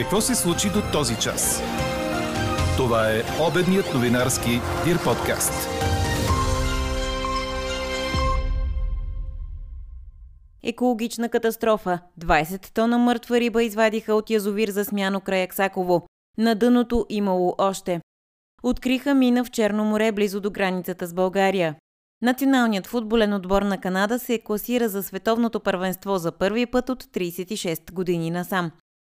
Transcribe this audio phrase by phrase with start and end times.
[0.00, 1.62] Какво се случи до този час?
[2.76, 4.50] Това е обедният новинарски
[4.84, 5.68] Дир подкаст.
[10.62, 12.00] Екологична катастрофа.
[12.20, 16.06] 20 тона мъртва риба извадиха от язовир за смяно край Аксаково.
[16.38, 18.00] На дъното имало още.
[18.62, 21.76] Откриха мина в Черно море, близо до границата с България.
[22.22, 27.92] Националният футболен отбор на Канада се класира за световното първенство за първи път от 36
[27.92, 28.70] години насам.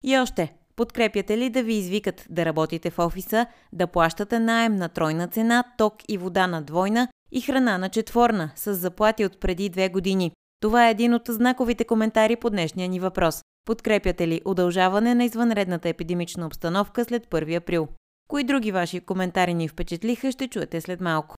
[0.06, 4.88] И още, подкрепяте ли да ви извикат да работите в офиса, да плащате найем на
[4.88, 9.68] тройна цена, ток и вода на двойна и храна на четворна, с заплати от преди
[9.68, 10.32] две години?
[10.60, 13.42] Това е един от знаковите коментари по днешния ни въпрос.
[13.64, 17.88] Подкрепяте ли удължаване на извънредната епидемична обстановка след 1 април?
[18.28, 21.36] Кои други ваши коментари ни впечатлиха, ще чуете след малко.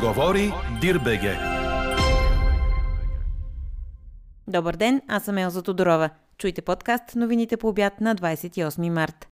[0.00, 1.55] Говори Дирбеге.
[4.48, 6.10] Добър ден, аз съм Елза Тодорова.
[6.38, 9.28] Чуйте подкаст новините по обяд на 28 март.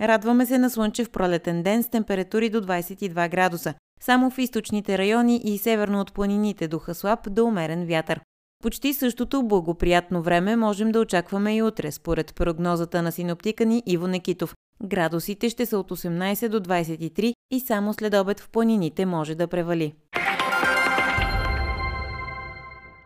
[0.00, 3.74] Радваме се на слънчев пролетен ден с температури до 22 градуса.
[4.00, 8.20] Само в източните райони и северно от планините духа слаб до умерен вятър.
[8.62, 14.06] Почти същото благоприятно време можем да очакваме и утре, според прогнозата на синоптика ни Иво
[14.06, 14.54] Некитов.
[14.82, 19.46] Градусите ще са от 18 до 23 и само след обед в планините може да
[19.46, 19.94] превали.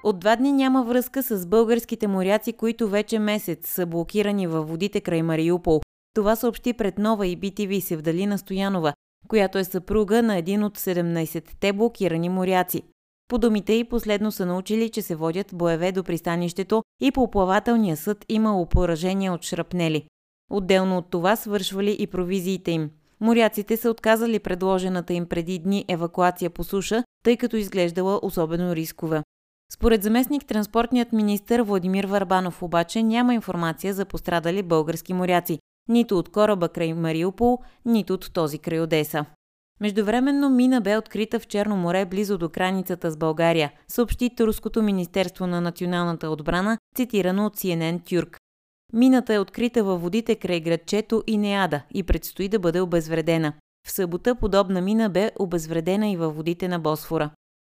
[0.08, 5.00] От два дни няма връзка с българските моряци, които вече месец са блокирани във водите
[5.00, 5.80] край Мариупол.
[6.14, 8.92] Това съобщи пред Нова и BTV Севдалина Стоянова,
[9.28, 12.82] която е съпруга на един от 17-те блокирани моряци.
[13.28, 17.96] По думите й последно са научили, че се водят боеве до пристанището и по плавателния
[17.96, 20.04] съд имало поражения от шрапнели.
[20.50, 22.90] Отделно от това свършвали и провизиите им.
[23.20, 29.22] Моряците са отказали предложената им преди дни евакуация по суша, тъй като изглеждала особено рискова.
[29.72, 36.28] Според заместник транспортният министр Владимир Варбанов обаче няма информация за пострадали български моряци, нито от
[36.28, 39.24] кораба край Мариупол, нито от този край Одеса.
[39.80, 45.46] Междувременно мина бе открита в Черно море близо до границата с България, съобщи Турското министерство
[45.46, 48.38] на националната отбрана, цитирано от CNN Тюрк.
[48.92, 53.52] Мината е открита във водите край градчето и Неада и предстои да бъде обезвредена.
[53.86, 57.30] В събота подобна мина бе обезвредена и във водите на Босфора.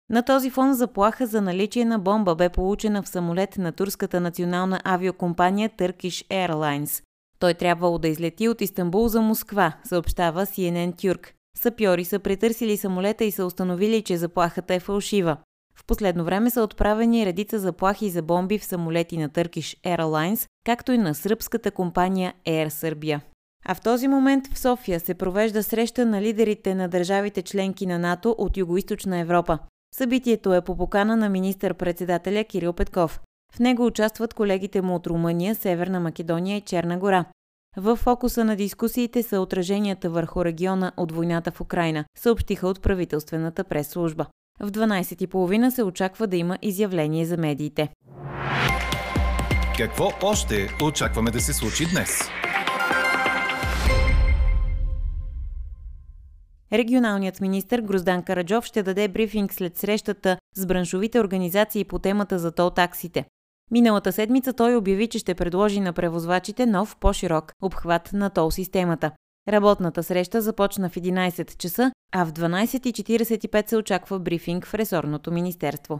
[0.09, 4.81] На този фон заплаха за наличие на бомба бе получена в самолет на турската национална
[4.83, 7.03] авиокомпания Turkish Airlines.
[7.39, 11.33] Той трябвало да излети от Истанбул за Москва, съобщава CNN Тюрк.
[11.57, 15.37] Сапьори са претърсили самолета и са установили, че заплахата е фалшива.
[15.75, 20.91] В последно време са отправени редица заплахи за бомби в самолети на Turkish Airlines, както
[20.91, 23.19] и на сръбската компания Air Serbia.
[23.65, 27.99] А в този момент в София се провежда среща на лидерите на държавите членки на
[27.99, 29.59] НАТО от Юго-Источна Европа.
[29.95, 33.21] Събитието е по покана на министър-председателя Кирил Петков.
[33.53, 37.25] В него участват колегите му от Румъния, Северна Македония и Черна гора.
[37.77, 43.63] В фокуса на дискусиите са отраженията върху региона от войната в Украина, съобщиха от правителствената
[43.63, 44.25] прес-служба.
[44.59, 47.89] В 12.30 се очаква да има изявление за медиите.
[49.77, 52.19] Какво още очакваме да се случи днес?
[56.73, 62.51] Регионалният министр Гроздан Караджов ще даде брифинг след срещата с браншовите организации по темата за
[62.51, 63.25] тол таксите.
[63.71, 69.11] Миналата седмица той обяви, че ще предложи на превозвачите нов, по-широк обхват на тол системата.
[69.47, 75.99] Работната среща започна в 11 часа, а в 12.45 се очаква брифинг в ресорното министерство.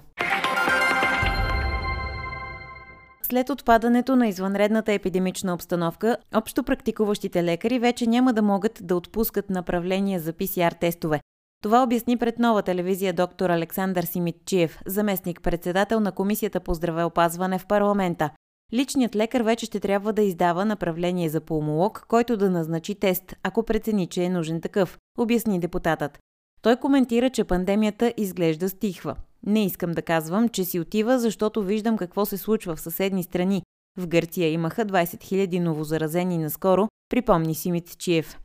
[3.29, 9.50] След отпадането на извънредната епидемична обстановка, общо практикуващите лекари вече няма да могат да отпускат
[9.50, 11.22] направления за ПСР тестове.
[11.63, 18.29] Това обясни пред нова телевизия доктор Александър Симитчиев, заместник-председател на Комисията по здравеопазване в парламента.
[18.73, 23.63] Личният лекар вече ще трябва да издава направление за пулмолог, който да назначи тест, ако
[23.63, 26.19] прецени, че е нужен такъв, обясни депутатът.
[26.62, 29.16] Той коментира, че пандемията изглежда стихва.
[29.45, 33.63] Не искам да казвам, че си отива, защото виждам какво се случва в съседни страни.
[33.97, 38.39] В Гърция имаха 20 000 новозаразени наскоро, припомни Симит Чиев.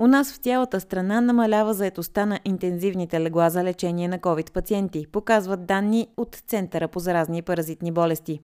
[0.00, 5.06] У нас в цялата страна намалява заетостта на интензивните легла за лечение на COVID пациенти,
[5.12, 8.40] показват данни от Центъра по заразни и паразитни болести.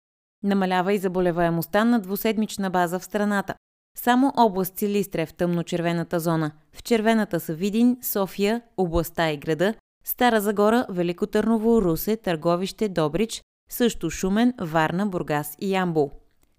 [0.45, 3.55] Намалява и заболеваемостта на двуседмична база в страната.
[3.99, 6.51] Само област Силистре в тъмно-червената зона.
[6.73, 9.75] В червената са Видин, София, областта и града,
[10.09, 16.11] Стара Загора, Велико Търново, Русе, Търговище, Добрич, също Шумен, Варна, Бургас и Ямбол.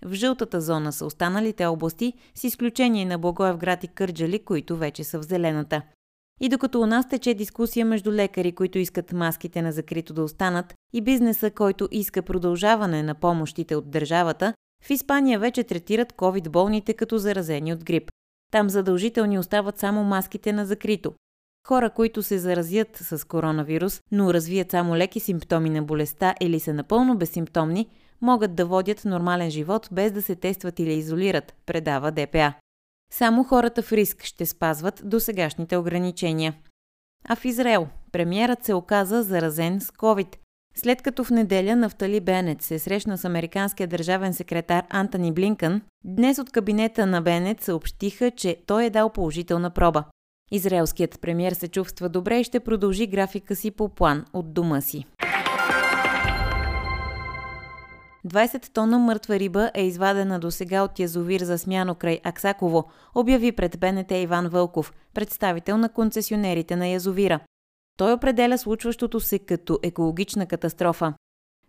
[0.06, 5.20] В жълтата зона са останалите области, с изключение на Благоевград и Кърджали, които вече са
[5.20, 5.82] в зелената.
[6.42, 10.74] И докато у нас тече дискусия между лекари, които искат маските на закрито да останат,
[10.94, 14.54] и бизнеса, който иска продължаване на помощите от държавата,
[14.84, 18.12] В Испания вече третират COVID болните като заразени от грип.
[18.52, 21.14] Там задължителни остават само маските на закрито.
[21.70, 26.74] Хора, които се заразят с коронавирус, но развият само леки симптоми на болестта или са
[26.74, 27.88] напълно безсимптомни,
[28.22, 32.54] могат да водят нормален живот без да се тестват или изолират, предава ДПА.
[33.14, 36.54] Само хората в риск ще спазват досегашните ограничения.
[37.28, 40.36] А в Израел премиерът се оказа заразен с COVID.
[40.76, 46.40] След като в неделя Нафтали Бенет се срещна с американския държавен секретар Антони Блинкън, днес
[46.40, 50.04] от кабинета на Бенет съобщиха, че той е дал положителна проба.
[50.52, 55.06] Израелският премьер се чувства добре и ще продължи графика си по план от дома си.
[58.28, 63.52] 20 тона мъртва риба е извадена до сега от язовир за смяно край Аксаково, обяви
[63.52, 67.40] пред БНТ Иван Вълков, представител на концесионерите на язовира.
[67.98, 71.14] Той определя случващото се като екологична катастрофа.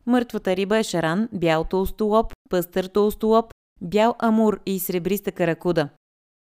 [0.07, 5.89] Мъртвата риба е шаран, бял толстолоп, пъстър толстолоп, бял амур и сребриста каракуда.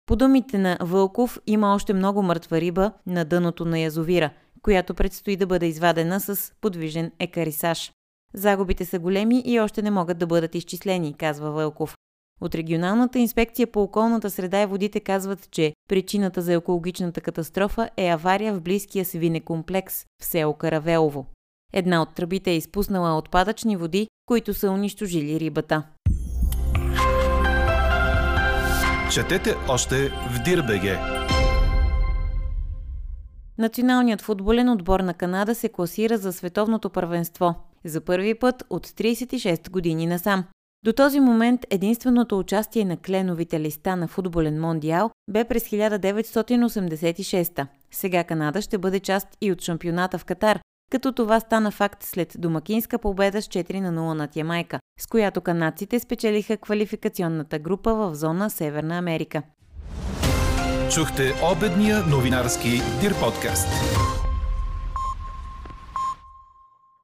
[0.10, 4.30] По думите на Вълков има още много мъртва риба на дъното на язовира,
[4.62, 7.92] която предстои да бъде извадена с подвижен екарисаж.
[8.34, 11.98] Загубите са големи и още не могат да бъдат изчислени, казва Вълков.
[12.42, 18.08] От регионалната инспекция по околната среда и водите казват, че причината за екологичната катастрофа е
[18.08, 21.26] авария в близкия свинекомплекс в село Каравелово.
[21.74, 25.84] Една от тръбите е изпуснала отпадъчни води, които са унищожили рибата.
[29.14, 31.00] Четете още в Дирбеге.
[33.58, 39.70] Националният футболен отбор на Канада се класира за световното първенство за първи път от 36
[39.70, 40.44] години насам.
[40.86, 47.68] До този момент единственото участие на кленовите листа на футболен мондиал бе през 1986.
[47.92, 50.60] Сега Канада ще бъде част и от шампионата в Катар,
[50.92, 55.42] като това стана факт след домакинска победа с 4 на 0 над Ямайка, с която
[55.42, 59.44] канадците спечелиха квалификационната група в зона Северна Америка.
[60.94, 62.70] Чухте обедния новинарски
[63.02, 63.68] Дир подкаст.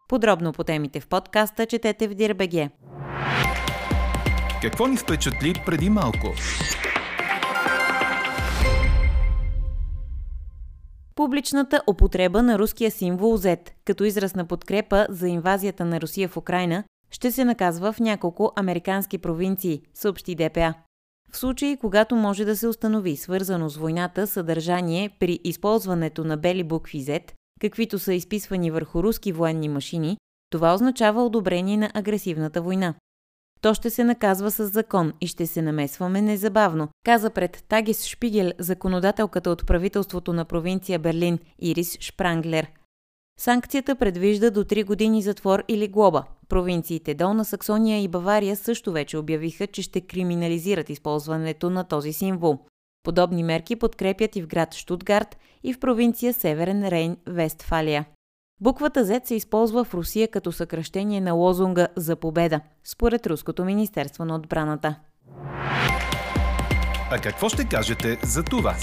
[0.07, 2.69] Подробно по темите в подкаста четете в Дирбеге.
[4.61, 6.33] Какво ни впечатли преди малко?
[11.15, 16.37] Публичната употреба на руския символ Z като израз на подкрепа за инвазията на Русия в
[16.37, 16.83] Украина
[17.15, 20.73] ще се наказва в няколко американски провинции, съобщи ДПА.
[21.31, 26.63] В случаи, когато може да се установи свързано с войната съдържание при използването на бели
[26.63, 27.31] букви Z,
[27.61, 30.17] каквито са изписвани върху руски военни машини,
[30.49, 32.93] това означава одобрение на агресивната война.
[33.61, 38.51] То ще се наказва с закон и ще се намесваме незабавно, каза пред Тагис Шпигел
[38.59, 42.67] законодателката от правителството на провинция Берлин Ирис Шпранглер.
[43.39, 46.23] Санкцията предвижда до 3 години затвор или глоба.
[46.49, 52.59] Провинциите Долна Саксония и Бавария също вече обявиха, че ще криминализират използването на този символ.
[53.03, 58.05] Подобни мерки подкрепят и в град Штутгарт и в провинция Северен Рейн, Вестфалия.
[58.61, 64.25] Буквата Z се използва в Русия като съкръщение на лозунга за победа, според Руското министерство
[64.25, 64.95] на отбраната.
[67.11, 68.75] А какво ще кажете за това?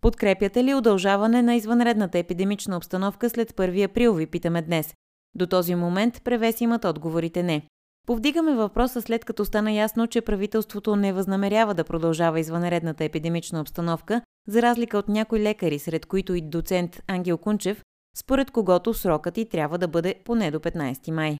[0.00, 4.94] Подкрепяте ли удължаване на извънредната епидемична обстановка след 1 април, ви питаме днес.
[5.34, 7.66] До този момент превес имат отговорите не.
[8.06, 14.22] Повдигаме въпроса след като стана ясно, че правителството не възнамерява да продължава извънредната епидемична обстановка,
[14.48, 17.82] за разлика от някои лекари, сред които и доцент Ангел Кунчев,
[18.16, 21.36] според когото срокът и трябва да бъде поне до 15 май.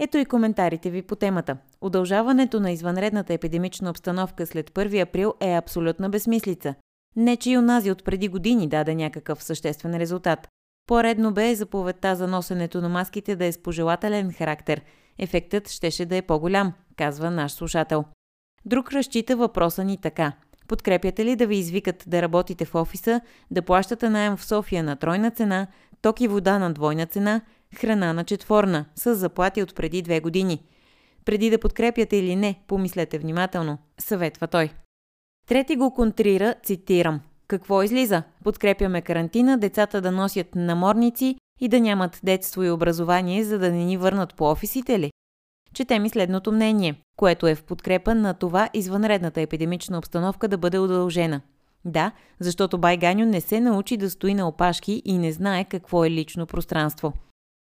[0.00, 1.56] Ето и коментарите ви по темата.
[1.80, 6.74] Удължаването на извънредната епидемична обстановка след 1 април е абсолютна безмислица.
[7.18, 10.48] Не, че и онази от преди години даде някакъв съществен резултат.
[10.86, 14.82] По-редно бе заповедта за носенето на маските да е с пожелателен характер–
[15.18, 18.04] ефектът щеше да е по-голям, казва наш слушател.
[18.64, 20.32] Друг разчита въпроса ни така.
[20.68, 23.20] Подкрепяте ли да ви извикат да работите в офиса,
[23.50, 25.66] да плащате найем в София на тройна цена,
[26.02, 27.40] ток и вода на двойна цена,
[27.76, 30.64] храна на четворна, с заплати от преди две години?
[31.24, 34.70] Преди да подкрепяте или не, помислете внимателно, съветва той.
[35.48, 37.20] Трети го контрира, цитирам.
[37.46, 38.22] Какво излиза?
[38.44, 43.84] Подкрепяме карантина, децата да носят наморници и да нямат детство и образование, за да не
[43.84, 45.10] ни върнат по офисите ли?
[45.74, 50.78] Чете ми следното мнение, което е в подкрепа на това извънредната епидемична обстановка да бъде
[50.78, 51.40] удължена.
[51.84, 56.10] Да, защото Байганю не се научи да стои на опашки и не знае какво е
[56.10, 57.12] лично пространство.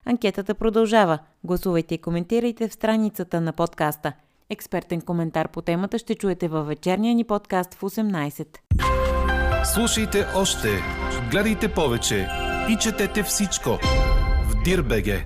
[0.05, 1.19] Анкетата продължава.
[1.43, 4.13] Гласувайте и коментирайте в страницата на подкаста.
[4.51, 8.47] Експертен коментар по темата ще чуете във вечерния ни подкаст в 18.
[9.73, 10.67] Слушайте още,
[11.31, 12.27] гледайте повече
[12.69, 13.69] и четете всичко
[14.49, 15.25] в Дирбеге.